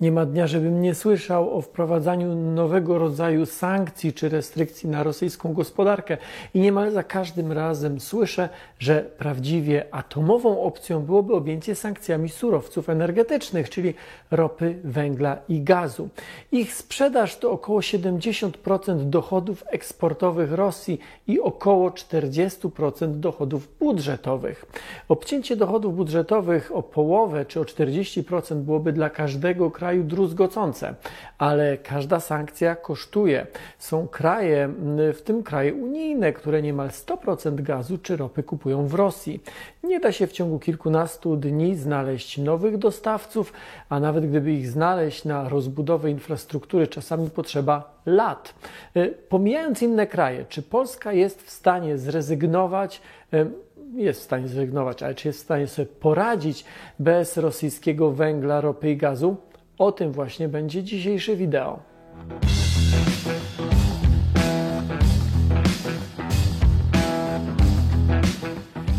Nie 0.00 0.12
ma 0.12 0.26
dnia, 0.26 0.46
żebym 0.46 0.82
nie 0.82 0.94
słyszał 0.94 1.56
o 1.56 1.60
wprowadzaniu 1.60 2.34
nowego 2.34 2.98
rodzaju 2.98 3.46
sankcji 3.46 4.12
czy 4.12 4.28
restrykcji 4.28 4.88
na 4.88 5.02
rosyjską 5.02 5.52
gospodarkę 5.52 6.16
i 6.54 6.60
niemal 6.60 6.90
za 6.92 7.02
każdym 7.02 7.52
razem 7.52 8.00
słyszę, 8.00 8.48
że 8.78 9.02
prawdziwie 9.18 9.94
atomową 9.94 10.62
opcją 10.62 11.02
byłoby 11.02 11.34
objęcie 11.34 11.74
sankcjami 11.74 12.28
surowców 12.28 12.88
energetycznych, 12.88 13.70
czyli 13.70 13.94
ropy, 14.30 14.78
węgla 14.84 15.38
i 15.48 15.62
gazu. 15.62 16.08
Ich 16.52 16.74
sprzedaż 16.74 17.36
to 17.36 17.50
około 17.50 17.80
70% 17.80 19.04
dochodów 19.04 19.64
eksportowych 19.66 20.52
Rosji 20.52 21.00
i 21.26 21.40
około 21.40 21.90
40% 21.90 23.12
dochodów 23.14 23.68
budżetowych. 23.78 24.64
Obcięcie 25.08 25.56
dochodów 25.56 25.96
budżetowych 25.96 26.76
o 26.76 26.82
połowę 26.82 27.44
czy 27.44 27.60
o 27.60 27.64
40% 27.64 28.54
byłoby 28.54 28.92
dla 28.92 29.10
każdego 29.10 29.70
kraju 29.80 30.04
druzgocące, 30.04 30.94
ale 31.38 31.78
każda 31.78 32.20
sankcja 32.20 32.76
kosztuje. 32.76 33.46
Są 33.78 34.08
kraje, 34.08 34.68
w 35.14 35.22
tym 35.24 35.42
kraje 35.42 35.74
unijne, 35.74 36.32
które 36.32 36.62
niemal 36.62 36.88
100% 36.88 37.62
gazu 37.62 37.98
czy 37.98 38.16
ropy 38.16 38.42
kupują 38.42 38.86
w 38.86 38.94
Rosji. 38.94 39.42
Nie 39.84 40.00
da 40.00 40.12
się 40.12 40.26
w 40.26 40.32
ciągu 40.32 40.58
kilkunastu 40.58 41.36
dni 41.36 41.76
znaleźć 41.76 42.38
nowych 42.38 42.78
dostawców, 42.78 43.52
a 43.88 44.00
nawet 44.00 44.26
gdyby 44.26 44.52
ich 44.52 44.68
znaleźć 44.68 45.24
na 45.24 45.48
rozbudowę 45.48 46.10
infrastruktury, 46.10 46.86
czasami 46.86 47.30
potrzeba 47.30 48.00
lat. 48.06 48.54
E, 48.94 49.06
pomijając 49.06 49.82
inne 49.82 50.06
kraje, 50.06 50.44
czy 50.48 50.62
Polska 50.62 51.12
jest 51.12 51.42
w 51.42 51.50
stanie 51.50 51.98
zrezygnować 51.98 53.00
e, 53.32 53.46
jest 53.94 54.20
w 54.20 54.24
stanie 54.24 54.48
zrezygnować, 54.48 55.02
ale 55.02 55.14
czy 55.14 55.28
jest 55.28 55.38
w 55.38 55.42
stanie 55.42 55.66
sobie 55.66 55.86
poradzić 55.86 56.64
bez 56.98 57.36
rosyjskiego 57.36 58.10
węgla, 58.10 58.60
ropy 58.60 58.90
i 58.90 58.96
gazu? 58.96 59.36
O 59.80 59.92
tym 59.92 60.12
właśnie 60.12 60.48
będzie 60.48 60.82
dzisiejsze 60.82 61.36
wideo. 61.36 61.80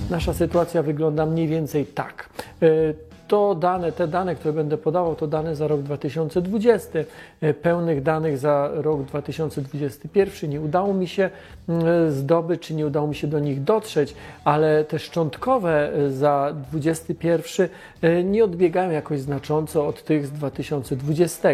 Nasza 0.09 0.33
sytuacja 0.33 0.83
wygląda 0.83 1.25
mniej 1.25 1.47
więcej 1.47 1.85
tak. 1.85 2.29
To 3.31 3.55
dane, 3.55 3.91
te 3.91 4.07
dane, 4.07 4.35
które 4.35 4.53
będę 4.53 4.77
podawał, 4.77 5.15
to 5.15 5.27
dane 5.27 5.55
za 5.55 5.67
rok 5.67 5.81
2020. 5.81 6.99
E, 7.41 7.53
pełnych 7.53 8.03
danych 8.03 8.37
za 8.37 8.69
rok 8.73 9.03
2021 9.03 10.49
nie 10.49 10.61
udało 10.61 10.93
mi 10.93 11.07
się 11.07 11.29
mm, 11.69 12.11
zdobyć, 12.11 12.61
czy 12.61 12.73
nie 12.73 12.87
udało 12.87 13.07
mi 13.07 13.15
się 13.15 13.27
do 13.27 13.39
nich 13.39 13.63
dotrzeć, 13.63 14.15
ale 14.43 14.83
te 14.83 14.99
szczątkowe 14.99 15.93
e, 15.93 16.11
za 16.11 16.53
2021 16.71 17.69
e, 18.01 18.23
nie 18.23 18.43
odbiegają 18.43 18.91
jakoś 18.91 19.19
znacząco 19.19 19.87
od 19.87 20.03
tych 20.03 20.27
z 20.27 20.31
2020. 20.31 21.49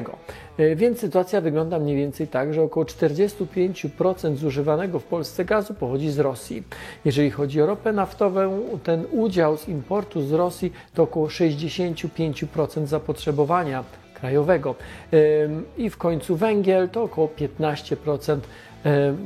Więc 0.76 1.00
sytuacja 1.00 1.42
wygląda 1.42 1.80
mniej 1.80 1.96
więcej 1.96 2.28
tak, 2.28 2.54
że 2.54 2.62
około 2.62 2.86
45% 2.86 4.36
zużywanego 4.36 5.00
w 5.00 5.04
Polsce 5.04 5.46
gazu 5.46 5.74
pochodzi 5.74 6.12
z 6.12 6.20
Rosji. 6.20 6.64
Jeżeli 7.06 7.32
chodzi 7.32 7.62
o 7.62 7.66
ropę 7.66 7.94
naftową, 7.94 8.62
ten 8.84 9.06
udział 9.12 9.58
z 9.58 9.68
importu 9.68 10.22
z 10.22 10.32
Rosji 10.34 10.74
to 10.94 11.04
około 11.04 11.28
60%. 11.28 11.67
65% 11.68 12.86
zapotrzebowania 12.86 13.84
krajowego. 14.14 14.76
I 15.78 15.90
w 15.90 15.98
końcu 15.98 16.36
węgiel 16.36 16.90
to 16.90 17.04
około 17.04 17.28
15% 17.28 18.40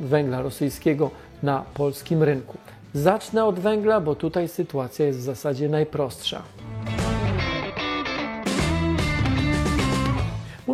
węgla 0.02 0.42
rosyjskiego 0.42 1.12
na 1.44 1.66
polskim 1.74 2.24
rynku. 2.24 2.58
Zacznę 2.94 3.46
od 3.46 3.60
węgla, 3.60 4.02
bo 4.02 4.16
tutaj 4.16 4.48
sytuacja 4.48 5.06
jest 5.06 5.20
w 5.20 5.24
zasadzie 5.24 5.70
najprostsza. 5.70 6.42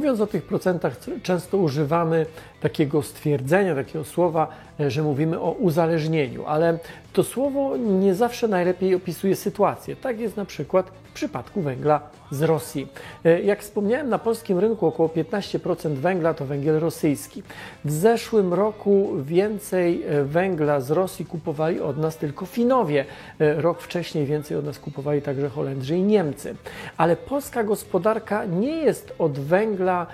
Mówiąc 0.08 0.22
o 0.22 0.28
tych 0.28 0.44
procentach, 0.44 0.94
często 1.24 1.58
używamy 1.58 2.26
takiego 2.62 3.02
stwierdzenia, 3.02 3.76
takiego 3.76 4.06
słowa, 4.06 4.48
e, 4.80 4.92
że 4.92 5.04
mówimy 5.04 5.40
o 5.40 5.52
uzależnieniu, 5.52 6.46
ale 6.46 6.80
to 7.14 7.24
słowo 7.24 7.78
nie 7.78 8.16
zawsze 8.16 8.48
najlepiej 8.48 8.96
opisuje 8.96 9.36
sytuację. 9.36 9.96
Tak 9.96 10.20
jest 10.20 10.38
na 10.38 10.46
przykład 10.46 10.92
w 11.04 11.14
przypadku 11.14 11.62
węgla 11.62 12.10
z 12.32 12.42
Rosji. 12.42 12.88
E, 13.26 13.42
jak 13.42 13.62
wspomniałem, 13.62 14.10
na 14.10 14.20
polskim 14.20 14.60
rynku 14.60 14.88
około 14.88 15.10
15% 15.10 15.94
węgla 15.94 16.34
to 16.34 16.46
węgiel 16.46 16.80
rosyjski. 16.80 17.44
W 17.86 17.92
zeszłym 17.92 18.54
roku 18.54 19.10
więcej 19.24 20.04
e, 20.04 20.24
węgla 20.24 20.82
z 20.82 20.92
Rosji 20.92 21.26
kupowali 21.26 21.82
od 21.82 21.98
nas 21.98 22.18
tylko 22.18 22.46
Finowie. 22.46 23.06
Rok 23.40 23.82
wcześniej 23.82 24.26
więcej 24.26 24.58
od 24.58 24.66
nas 24.66 24.80
kupowali 24.80 25.22
także 25.22 25.50
Holendrzy 25.50 25.98
i 25.98 26.02
Niemcy. 26.02 26.56
Ale 26.98 27.16
polska 27.16 27.64
gospodarka 27.64 28.46
nie 28.46 28.76
jest 28.76 29.14
od 29.20 29.40
węgla 29.40 30.08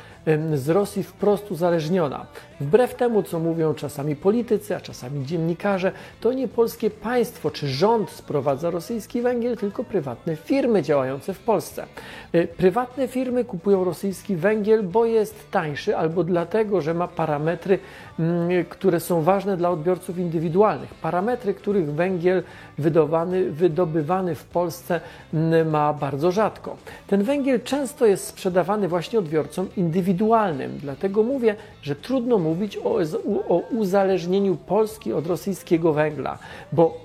z 0.54 0.70
Rosji 0.70 1.04
wprost 1.04 1.52
uzależniona. 1.52 2.26
Wbrew 2.64 2.96
temu, 2.96 3.24
co 3.24 3.40
mówią 3.40 3.74
czasami 3.74 4.16
politycy, 4.16 4.76
a 4.76 4.80
czasami 4.80 5.26
dziennikarze, 5.26 5.92
to 6.22 6.34
nie 6.34 6.48
polskie 6.48 6.90
państwo 6.90 7.52
czy 7.52 7.68
rząd 7.68 8.10
sprowadza 8.10 8.70
rosyjski 8.70 9.22
węgiel, 9.22 9.58
tylko 9.58 9.84
prywatne 9.84 10.36
firmy 10.36 10.82
działające 10.82 11.34
w 11.34 11.40
Polsce. 11.40 11.86
Y, 12.36 12.48
prywatne 12.58 13.08
firmy 13.08 13.46
kupują 13.46 13.84
rosyjski 13.84 14.36
węgiel, 14.36 14.84
bo 14.84 15.06
jest 15.06 15.52
tańszy 15.52 15.98
albo 15.98 16.24
dlatego, 16.24 16.82
że 16.82 16.94
ma 16.94 17.08
parametry, 17.08 17.80
mm, 18.20 18.66
które 18.66 19.00
są 19.00 19.22
ważne 19.22 19.58
dla 19.58 19.70
odbiorców 19.70 20.18
indywidualnych. 20.18 20.94
Parametry, 20.94 21.54
których 21.54 21.94
węgiel 21.94 22.44
wydobywany, 22.78 23.52
wydobywany 23.52 24.36
w 24.36 24.44
Polsce 24.44 25.02
mm, 25.34 25.70
ma 25.70 25.94
bardzo 25.94 26.32
rzadko. 26.32 26.78
Ten 27.08 27.24
węgiel 27.24 27.62
często 27.62 28.06
jest 28.06 28.28
sprzedawany 28.28 28.88
właśnie 28.88 29.20
odbiorcom 29.20 29.68
indywidualnym. 29.78 30.78
Dlatego 30.82 31.24
mówię, 31.24 31.56
że 31.82 31.96
trudno 31.96 32.38
mówić 32.40 32.53
o, 32.84 33.00
o 33.56 33.58
uzależnieniu 33.58 34.56
Polski 34.56 35.14
od 35.14 35.28
rosyjskiego 35.28 35.94
węgla, 35.94 36.38
bo 36.72 36.98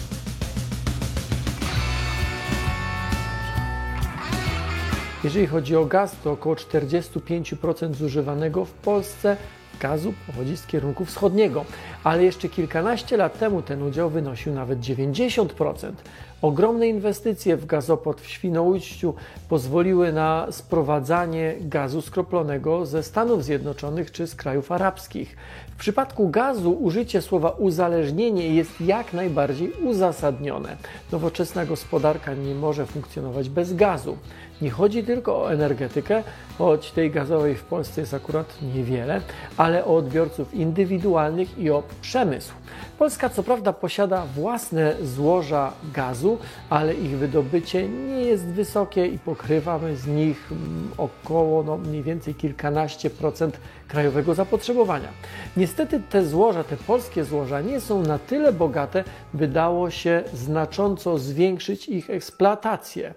Jeżeli 5.24 5.46
chodzi 5.46 5.76
o 5.76 5.84
gaz, 5.84 6.16
to 6.24 6.32
około 6.32 6.54
45% 6.54 7.94
zużywanego 7.94 8.64
w 8.64 8.72
Polsce 8.72 9.36
gazu 9.80 10.14
pochodzi 10.26 10.56
z 10.56 10.66
kierunku 10.66 11.04
wschodniego, 11.04 11.64
ale 12.04 12.24
jeszcze 12.24 12.48
kilkanaście 12.48 13.16
lat 13.16 13.38
temu 13.38 13.62
ten 13.62 13.82
udział 13.82 14.10
wynosił 14.10 14.54
nawet 14.54 14.80
90%. 14.80 15.92
Ogromne 16.42 16.88
inwestycje 16.88 17.56
w 17.56 17.66
gazoport 17.66 18.20
w 18.20 18.26
Świnoujściu 18.26 19.14
pozwoliły 19.48 20.12
na 20.12 20.46
sprowadzanie 20.50 21.54
gazu 21.60 22.02
skroplonego 22.02 22.86
ze 22.86 23.02
Stanów 23.02 23.44
Zjednoczonych 23.44 24.12
czy 24.12 24.26
z 24.26 24.34
krajów 24.34 24.72
arabskich. 24.72 25.36
W 25.70 25.76
przypadku 25.76 26.28
gazu 26.28 26.72
użycie 26.72 27.22
słowa 27.22 27.50
uzależnienie 27.50 28.54
jest 28.54 28.80
jak 28.80 29.12
najbardziej 29.12 29.72
uzasadnione. 29.72 30.76
Nowoczesna 31.12 31.66
gospodarka 31.66 32.34
nie 32.34 32.54
może 32.54 32.86
funkcjonować 32.86 33.48
bez 33.48 33.74
gazu. 33.74 34.18
Nie 34.62 34.70
chodzi 34.70 35.04
tylko 35.04 35.42
o 35.42 35.52
energetykę, 35.52 36.22
choć 36.58 36.90
tej 36.90 37.10
gazowej 37.10 37.54
w 37.54 37.62
Polsce 37.62 38.00
jest 38.00 38.14
akurat 38.14 38.62
niewiele, 38.74 39.20
ale 39.56 39.84
o 39.84 39.96
odbiorców 39.96 40.54
indywidualnych 40.54 41.58
i 41.58 41.70
o 41.70 41.82
przemysł. 42.00 42.52
Polska 42.98 43.28
co 43.28 43.42
prawda 43.42 43.72
posiada 43.72 44.26
własne 44.34 44.94
złoża 45.02 45.72
gazu, 45.94 46.38
ale 46.70 46.94
ich 46.94 47.10
wydobycie 47.10 47.88
nie 47.88 48.20
jest 48.20 48.44
wysokie 48.44 49.06
i 49.06 49.18
pokrywamy 49.18 49.96
z 49.96 50.06
nich 50.06 50.52
mm, 50.52 50.90
około 50.96 51.62
no, 51.62 51.76
mniej 51.76 52.02
więcej 52.02 52.34
kilkanaście 52.34 53.10
procent 53.10 53.60
krajowego 53.88 54.34
zapotrzebowania. 54.34 55.08
Niestety 55.56 56.00
te 56.10 56.24
złoża, 56.24 56.64
te 56.64 56.76
polskie 56.76 57.24
złoża 57.24 57.60
nie 57.60 57.80
są 57.80 58.02
na 58.02 58.18
tyle 58.18 58.52
bogate, 58.52 59.04
by 59.34 59.48
dało 59.48 59.90
się 59.90 60.22
znacząco 60.34 61.18
zwiększyć 61.18 61.88
ich 61.88 62.10
eksploatację 62.10 63.14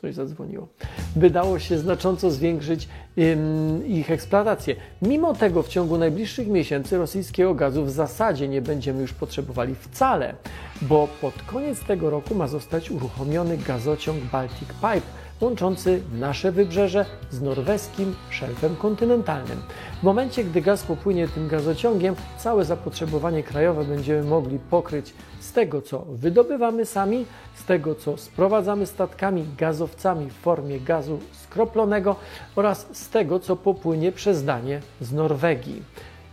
coś 0.00 0.14
zadzwoniło, 0.14 0.68
by 1.16 1.30
dało 1.30 1.58
się 1.58 1.78
znacząco 1.78 2.30
zwiększyć 2.30 2.88
ym, 3.18 3.86
ich 3.86 4.10
eksploatację. 4.10 4.76
Mimo 5.02 5.34
tego 5.34 5.62
w 5.62 5.68
ciągu 5.68 5.98
najbliższych 5.98 6.48
miesięcy 6.48 6.98
rosyjskiego 6.98 7.54
gazu 7.54 7.84
w 7.84 7.90
zasadzie 7.90 8.48
nie 8.48 8.62
będziemy 8.62 9.00
już 9.02 9.12
potrzebowali 9.12 9.74
wcale, 9.74 10.34
bo 10.82 11.08
pod 11.20 11.42
koniec 11.42 11.80
tego 11.80 12.10
roku 12.10 12.34
ma 12.34 12.48
zostać 12.48 12.90
uruchomiony 12.90 13.58
gazociąg 13.58 14.24
Baltic 14.24 14.68
Pipe, 14.68 15.27
łączący 15.40 16.02
nasze 16.12 16.52
wybrzeże 16.52 17.04
z 17.30 17.40
norweskim 17.40 18.14
szelfem 18.30 18.76
kontynentalnym. 18.76 19.62
W 20.00 20.02
momencie, 20.02 20.44
gdy 20.44 20.62
gaz 20.62 20.82
popłynie 20.82 21.28
tym 21.28 21.48
gazociągiem, 21.48 22.14
całe 22.38 22.64
zapotrzebowanie 22.64 23.42
krajowe 23.42 23.84
będziemy 23.84 24.22
mogli 24.22 24.58
pokryć 24.58 25.14
z 25.40 25.52
tego, 25.52 25.82
co 25.82 25.98
wydobywamy 25.98 26.86
sami, 26.86 27.26
z 27.54 27.64
tego, 27.64 27.94
co 27.94 28.16
sprowadzamy 28.16 28.86
statkami, 28.86 29.44
gazowcami 29.58 30.30
w 30.30 30.34
formie 30.34 30.80
gazu 30.80 31.18
skroplonego 31.32 32.16
oraz 32.56 32.86
z 32.92 33.08
tego, 33.08 33.40
co 33.40 33.56
popłynie 33.56 34.12
przez 34.12 34.44
Danię 34.44 34.80
z 35.00 35.12
Norwegii. 35.12 35.82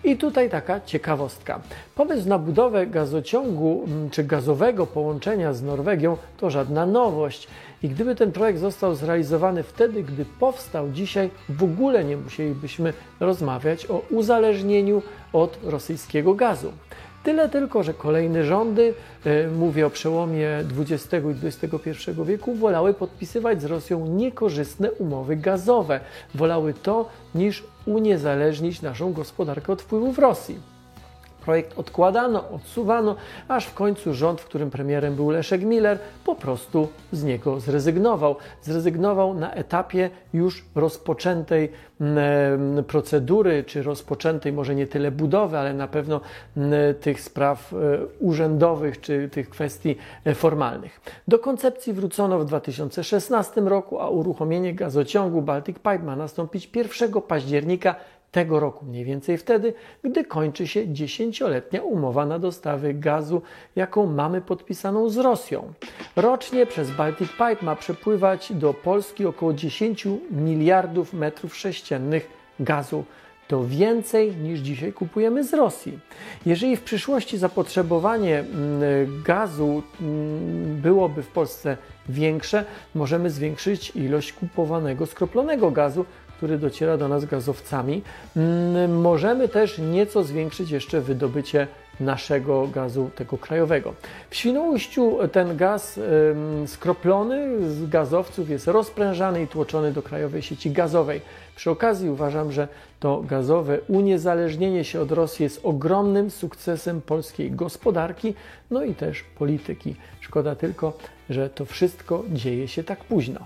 I 0.05 0.17
tutaj 0.17 0.49
taka 0.49 0.81
ciekawostka. 0.81 1.61
Pomysł 1.95 2.29
na 2.29 2.39
budowę 2.39 2.87
gazociągu 2.87 3.83
mm, 3.87 4.09
czy 4.09 4.23
gazowego 4.23 4.87
połączenia 4.87 5.53
z 5.53 5.63
Norwegią 5.63 6.17
to 6.37 6.49
żadna 6.49 6.85
nowość. 6.85 7.47
I 7.83 7.89
gdyby 7.89 8.15
ten 8.15 8.31
projekt 8.31 8.59
został 8.59 8.95
zrealizowany 8.95 9.63
wtedy, 9.63 10.03
gdy 10.03 10.25
powstał 10.39 10.91
dzisiaj, 10.91 11.29
w 11.49 11.63
ogóle 11.63 12.03
nie 12.03 12.17
musielibyśmy 12.17 12.93
rozmawiać 13.19 13.85
o 13.85 14.01
uzależnieniu 14.09 15.01
od 15.33 15.57
rosyjskiego 15.63 16.33
gazu. 16.33 16.71
Tyle 17.25 17.49
tylko, 17.49 17.83
że 17.83 17.93
kolejne 17.93 18.43
rządy, 18.43 18.93
e, 19.25 19.47
mówię 19.47 19.87
o 19.87 19.89
przełomie 19.89 20.49
XX 20.79 21.13
i 21.13 21.47
XXI 21.47 22.11
wieku, 22.25 22.55
wolały 22.55 22.93
podpisywać 22.93 23.61
z 23.61 23.65
Rosją 23.65 24.07
niekorzystne 24.07 24.91
umowy 24.91 25.35
gazowe. 25.35 25.99
Wolały 26.35 26.73
to 26.73 27.09
niż 27.35 27.63
uniezależnić 27.85 28.81
naszą 28.81 29.13
gospodarkę 29.13 29.73
od 29.73 29.81
wpływów 29.81 30.19
Rosji. 30.19 30.74
Projekt 31.45 31.79
odkładano, 31.79 32.49
odsuwano, 32.49 33.15
aż 33.47 33.65
w 33.65 33.73
końcu 33.73 34.13
rząd, 34.13 34.41
w 34.41 34.45
którym 34.45 34.71
premierem 34.71 35.15
był 35.15 35.29
Leszek 35.29 35.61
Miller, 35.61 35.99
po 36.25 36.35
prostu 36.35 36.87
z 37.11 37.23
niego 37.23 37.59
zrezygnował. 37.59 38.35
Zrezygnował 38.61 39.33
na 39.33 39.53
etapie 39.53 40.09
już 40.33 40.65
rozpoczętej 40.75 41.71
mm, 42.01 42.83
procedury, 42.83 43.63
czy 43.63 43.83
rozpoczętej 43.83 44.53
może 44.53 44.75
nie 44.75 44.87
tyle 44.87 45.11
budowy, 45.11 45.57
ale 45.57 45.73
na 45.73 45.87
pewno 45.87 46.21
mm, 46.57 46.95
tych 46.95 47.21
spraw 47.21 47.73
e, 47.73 47.75
urzędowych, 48.19 49.01
czy 49.01 49.29
tych 49.29 49.49
kwestii 49.49 49.95
e, 50.25 50.35
formalnych. 50.35 51.01
Do 51.27 51.39
koncepcji 51.39 51.93
wrócono 51.93 52.39
w 52.39 52.45
2016 52.45 53.61
roku, 53.61 53.99
a 53.99 54.09
uruchomienie 54.09 54.73
gazociągu 54.73 55.41
Baltic 55.41 55.75
Pipe 55.77 55.99
ma 55.99 56.15
nastąpić 56.15 56.69
1 56.75 57.21
października 57.21 57.95
tego 58.35 58.59
roku, 58.59 58.85
mniej 58.85 59.05
więcej 59.05 59.37
wtedy, 59.37 59.73
gdy 60.03 60.25
kończy 60.25 60.67
się 60.67 60.93
dziesięcioletnia 60.93 61.81
umowa 61.81 62.25
na 62.25 62.39
dostawy 62.39 62.93
gazu, 62.93 63.41
jaką 63.75 64.05
mamy 64.05 64.41
podpisaną 64.41 65.09
z 65.09 65.17
Rosją. 65.17 65.73
Rocznie 66.15 66.65
przez 66.65 66.91
Baltic 66.91 67.31
Pipe 67.31 67.57
ma 67.61 67.75
przepływać 67.75 68.53
do 68.53 68.73
Polski 68.73 69.25
około 69.25 69.53
10 69.53 70.07
miliardów 70.31 71.13
metrów 71.13 71.55
sześciennych 71.55 72.29
gazu. 72.59 73.03
To 73.47 73.63
więcej 73.63 74.35
niż 74.35 74.59
dzisiaj 74.59 74.93
kupujemy 74.93 75.43
z 75.43 75.53
Rosji. 75.53 75.99
Jeżeli 76.45 76.77
w 76.77 76.81
przyszłości 76.81 77.37
zapotrzebowanie 77.37 78.39
mm, 78.39 79.23
gazu 79.23 79.83
mm, 80.01 80.81
byłoby 80.81 81.23
w 81.23 81.27
Polsce 81.27 81.77
większe, 82.09 82.65
możemy 82.95 83.29
zwiększyć 83.29 83.91
ilość 83.95 84.33
kupowanego 84.33 85.05
skroplonego 85.05 85.71
gazu, 85.71 86.05
który 86.37 86.57
dociera 86.57 86.97
do 86.97 87.07
nas 87.07 87.25
gazowcami. 87.25 88.01
Mm, 88.35 89.01
możemy 89.01 89.47
też 89.49 89.77
nieco 89.77 90.23
zwiększyć 90.23 90.71
jeszcze 90.71 91.01
wydobycie 91.01 91.67
naszego 91.99 92.67
gazu 92.67 93.09
tego 93.15 93.37
krajowego. 93.37 93.93
W 94.29 94.35
Świnoujściu 94.35 95.17
ten 95.31 95.57
gaz 95.57 95.99
skroplony 96.67 97.69
z 97.71 97.89
gazowców 97.89 98.49
jest 98.49 98.67
rozprężany 98.67 99.43
i 99.43 99.47
tłoczony 99.47 99.91
do 99.91 100.01
krajowej 100.01 100.41
sieci 100.41 100.71
gazowej. 100.71 101.21
Przy 101.55 101.71
okazji 101.71 102.09
uważam, 102.09 102.51
że 102.51 102.67
to 102.99 103.21
gazowe 103.21 103.79
uniezależnienie 103.87 104.83
się 104.83 105.01
od 105.01 105.11
Rosji 105.11 105.43
jest 105.43 105.59
ogromnym 105.63 106.31
sukcesem 106.31 107.01
polskiej 107.01 107.51
gospodarki, 107.51 108.33
no 108.71 108.83
i 108.83 108.95
też 108.95 109.23
polityki. 109.23 109.95
Szkoda 110.19 110.55
tylko, 110.55 110.93
że 111.29 111.49
to 111.49 111.65
wszystko 111.65 112.23
dzieje 112.33 112.67
się 112.67 112.83
tak 112.83 113.03
późno. 113.03 113.39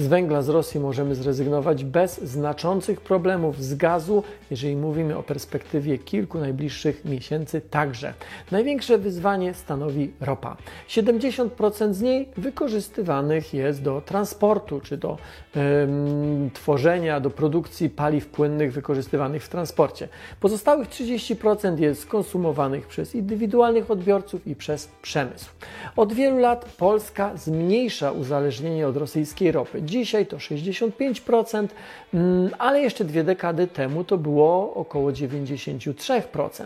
Z 0.00 0.06
węgla 0.06 0.42
z 0.42 0.48
Rosji 0.48 0.80
możemy 0.80 1.14
zrezygnować 1.14 1.84
bez 1.84 2.20
znaczących 2.20 3.00
problemów 3.00 3.64
z 3.64 3.74
gazu, 3.74 4.22
jeżeli 4.50 4.76
mówimy 4.76 5.16
o 5.16 5.22
perspektywie 5.22 5.98
kilku 5.98 6.38
najbliższych 6.38 7.04
miesięcy 7.04 7.60
także. 7.60 8.14
Największe 8.50 8.98
wyzwanie 8.98 9.54
stanowi 9.54 10.12
ropa. 10.20 10.56
70% 10.88 11.92
z 11.92 12.00
niej 12.00 12.28
wykorzystywanych 12.36 13.54
jest 13.54 13.82
do 13.82 14.00
transportu 14.00 14.80
czy 14.80 14.96
do 14.96 15.18
ym, 15.56 16.50
tworzenia, 16.54 17.20
do 17.20 17.30
produkcji 17.30 17.90
paliw 17.90 18.26
płynnych 18.26 18.72
wykorzystywanych 18.72 19.44
w 19.44 19.48
transporcie. 19.48 20.08
Pozostałych 20.40 20.88
30% 20.88 21.78
jest 21.78 22.06
konsumowanych 22.06 22.86
przez 22.86 23.14
indywidualnych 23.14 23.90
odbiorców 23.90 24.46
i 24.46 24.56
przez 24.56 24.88
przemysł. 25.02 25.50
Od 25.96 26.12
wielu 26.12 26.38
lat 26.38 26.64
Polska 26.78 27.36
zmniejsza 27.36 28.12
uzależnienie 28.12 28.88
od 28.88 28.96
rosyjskiej 28.96 29.52
ropy. 29.52 29.89
Dzisiaj 29.90 30.26
to 30.26 30.36
65%, 30.36 31.58
mm, 31.58 32.09
ale 32.58 32.80
jeszcze 32.80 33.04
dwie 33.04 33.24
dekady 33.24 33.66
temu 33.66 34.04
to 34.04 34.18
było 34.18 34.74
około 34.74 35.10
93%. 35.10 36.64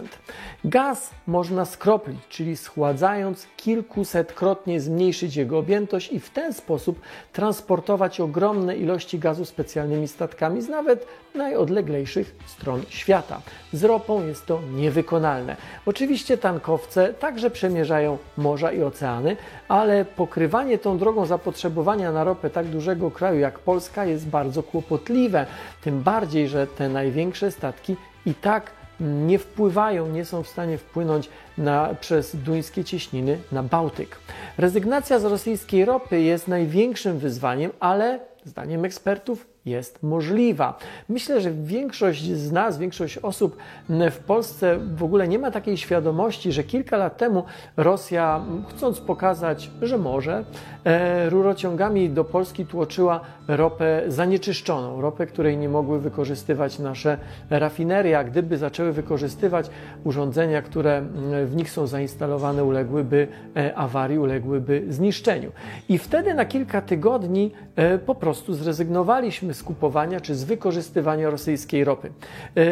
Gaz 0.64 1.10
można 1.26 1.64
skroplić, 1.64 2.18
czyli 2.28 2.56
schładzając 2.56 3.46
kilkusetkrotnie 3.56 4.80
zmniejszyć 4.80 5.36
jego 5.36 5.58
objętość 5.58 6.12
i 6.12 6.20
w 6.20 6.30
ten 6.30 6.52
sposób 6.52 7.00
transportować 7.32 8.20
ogromne 8.20 8.76
ilości 8.76 9.18
gazu 9.18 9.44
specjalnymi 9.44 10.08
statkami 10.08 10.62
z 10.62 10.68
nawet 10.68 11.06
najodleglejszych 11.34 12.34
stron 12.46 12.82
świata. 12.88 13.40
Z 13.72 13.84
ropą 13.84 14.26
jest 14.26 14.46
to 14.46 14.60
niewykonalne. 14.74 15.56
Oczywiście 15.86 16.38
tankowce 16.38 17.14
także 17.14 17.50
przemierzają 17.50 18.18
morza 18.36 18.72
i 18.72 18.82
oceany, 18.82 19.36
ale 19.68 20.04
pokrywanie 20.04 20.78
tą 20.78 20.98
drogą 20.98 21.26
zapotrzebowania 21.26 22.12
na 22.12 22.24
ropę 22.24 22.50
tak 22.50 22.66
dużego 22.66 23.10
kraju 23.10 23.40
jak 23.40 23.58
Polska 23.58 24.04
jest 24.04 24.28
bardzo 24.28 24.62
kłopotliwe. 24.62 25.33
Tym 25.82 26.02
bardziej, 26.02 26.48
że 26.48 26.66
te 26.66 26.88
największe 26.88 27.50
statki 27.50 27.96
i 28.26 28.34
tak 28.34 28.70
nie 29.00 29.38
wpływają, 29.38 30.08
nie 30.08 30.24
są 30.24 30.42
w 30.42 30.48
stanie 30.48 30.78
wpłynąć 30.78 31.28
na, 31.58 31.94
przez 32.00 32.36
duńskie 32.36 32.84
cieśniny 32.84 33.38
na 33.52 33.62
Bałtyk. 33.62 34.16
Rezygnacja 34.58 35.18
z 35.18 35.24
rosyjskiej 35.24 35.84
ropy 35.84 36.20
jest 36.20 36.48
największym 36.48 37.18
wyzwaniem, 37.18 37.70
ale 37.80 38.20
zdaniem 38.44 38.84
ekspertów 38.84 39.53
jest 39.66 40.02
możliwa. 40.02 40.78
Myślę, 41.08 41.40
że 41.40 41.50
większość 41.50 42.24
z 42.24 42.52
nas, 42.52 42.78
większość 42.78 43.18
osób 43.18 43.56
w 43.88 44.18
Polsce 44.26 44.78
w 44.96 45.02
ogóle 45.04 45.28
nie 45.28 45.38
ma 45.38 45.50
takiej 45.50 45.76
świadomości, 45.76 46.52
że 46.52 46.64
kilka 46.64 46.96
lat 46.96 47.16
temu 47.16 47.44
Rosja, 47.76 48.44
chcąc 48.68 49.00
pokazać, 49.00 49.70
że 49.82 49.98
może, 49.98 50.44
e, 50.84 51.30
rurociągami 51.30 52.10
do 52.10 52.24
Polski 52.24 52.66
tłoczyła 52.66 53.20
ropę 53.48 54.02
zanieczyszczoną, 54.08 55.00
ropę, 55.00 55.26
której 55.26 55.56
nie 55.56 55.68
mogły 55.68 56.00
wykorzystywać 56.00 56.78
nasze 56.78 57.18
rafinerie, 57.50 58.18
a 58.18 58.24
gdyby 58.24 58.58
zaczęły 58.58 58.92
wykorzystywać 58.92 59.70
urządzenia, 60.04 60.62
które 60.62 61.02
w 61.46 61.56
nich 61.56 61.70
są 61.70 61.86
zainstalowane, 61.86 62.64
uległyby 62.64 63.28
e, 63.56 63.74
awarii, 63.74 64.18
uległyby 64.18 64.84
zniszczeniu. 64.88 65.52
I 65.88 65.98
wtedy 65.98 66.34
na 66.34 66.44
kilka 66.44 66.80
tygodni 66.80 67.52
e, 67.76 67.98
po 67.98 68.14
prostu 68.14 68.54
zrezygnowaliśmy 68.54 69.53
z 69.54 69.62
kupowania 69.62 70.20
czy 70.20 70.34
z 70.34 70.44
wykorzystywania 70.44 71.30
rosyjskiej 71.30 71.84
ropy. 71.84 72.10
E, 72.56 72.62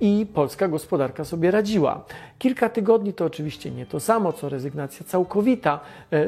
I 0.00 0.26
polska 0.34 0.68
gospodarka 0.68 1.24
sobie 1.24 1.50
radziła. 1.50 2.04
Kilka 2.38 2.68
tygodni 2.68 3.12
to 3.12 3.24
oczywiście 3.24 3.70
nie 3.70 3.86
to 3.86 4.00
samo, 4.00 4.32
co 4.32 4.48
rezygnacja 4.48 5.06
całkowita, 5.06 5.80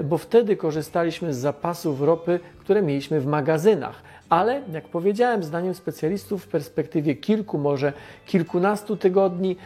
bo 0.04 0.18
wtedy 0.18 0.56
korzystaliśmy 0.56 1.34
z 1.34 1.36
zapasów 1.36 2.02
ropy, 2.02 2.40
które 2.60 2.82
mieliśmy 2.82 3.20
w 3.20 3.26
magazynach. 3.26 4.02
Ale, 4.28 4.62
jak 4.72 4.88
powiedziałem, 4.88 5.42
zdaniem 5.42 5.74
specjalistów, 5.74 6.44
w 6.44 6.48
perspektywie 6.48 7.14
kilku, 7.14 7.58
może 7.58 7.92
kilkunastu 8.26 8.96
tygodni, 8.96 9.56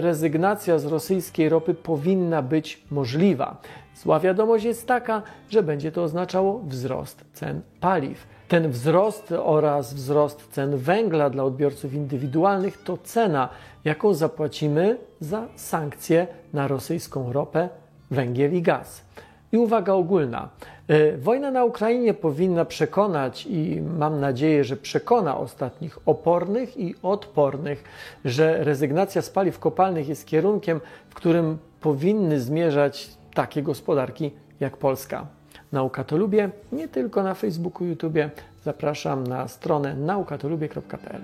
rezygnacja 0.00 0.78
z 0.78 0.84
rosyjskiej 0.84 1.48
ropy 1.48 1.74
powinna 1.74 2.42
być 2.42 2.82
możliwa. 2.90 3.56
Zła 3.96 4.20
wiadomość 4.20 4.64
jest 4.64 4.86
taka, 4.86 5.22
że 5.50 5.62
będzie 5.62 5.92
to 5.92 6.02
oznaczało 6.02 6.58
wzrost 6.58 7.24
cen 7.32 7.60
paliw. 7.80 8.26
Ten 8.48 8.70
wzrost 8.70 9.32
oraz 9.32 9.94
wzrost 9.94 10.48
cen 10.50 10.76
węgla 10.76 11.30
dla 11.30 11.44
odbiorców 11.44 11.94
indywidualnych 11.94 12.82
to 12.82 12.98
cena, 13.04 13.48
jaką 13.84 14.14
zapłacimy 14.14 14.98
za 15.20 15.48
sankcje 15.56 16.26
na 16.52 16.68
rosyjską 16.68 17.32
ropę, 17.32 17.68
węgiel 18.10 18.54
i 18.54 18.62
gaz. 18.62 19.04
I 19.52 19.58
uwaga 19.58 19.92
ogólna. 19.92 20.48
E, 20.88 21.16
wojna 21.16 21.50
na 21.50 21.64
Ukrainie 21.64 22.14
powinna 22.14 22.64
przekonać 22.64 23.46
i 23.46 23.80
mam 23.98 24.20
nadzieję, 24.20 24.64
że 24.64 24.76
przekona 24.76 25.36
ostatnich 25.36 25.98
opornych 26.06 26.76
i 26.76 26.94
odpornych, 27.02 27.84
że 28.24 28.64
rezygnacja 28.64 29.22
z 29.22 29.30
paliw 29.30 29.58
kopalnych 29.58 30.08
jest 30.08 30.26
kierunkiem, 30.26 30.80
w 31.10 31.14
którym 31.14 31.58
powinny 31.80 32.40
zmierzać 32.40 33.10
takie 33.34 33.62
gospodarki 33.62 34.30
jak 34.60 34.76
Polska. 34.76 35.26
Nauka 35.74 36.04
to 36.04 36.16
lubię, 36.16 36.50
nie 36.72 36.88
tylko 36.88 37.22
na 37.22 37.34
Facebooku, 37.34 37.86
YouTube. 37.86 38.18
Zapraszam 38.64 39.26
na 39.26 39.48
stronę 39.48 39.94
naukatolubie.pl. 39.94 41.20